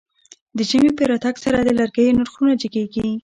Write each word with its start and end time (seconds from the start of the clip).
د 0.57 0.59
ژمی 0.69 0.91
په 0.97 1.03
راتګ 1.11 1.35
سره 1.45 1.57
د 1.61 1.69
لرګيو 1.79 2.17
نرخونه 2.19 2.53
جګېږي. 2.61 3.09